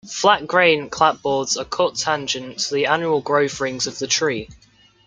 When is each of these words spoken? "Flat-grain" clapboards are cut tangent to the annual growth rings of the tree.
"Flat-grain" 0.09 0.89
clapboards 0.89 1.57
are 1.61 1.63
cut 1.63 1.93
tangent 1.93 2.57
to 2.57 2.73
the 2.73 2.87
annual 2.87 3.21
growth 3.21 3.59
rings 3.61 3.85
of 3.85 3.99
the 3.99 4.07
tree. 4.07 4.49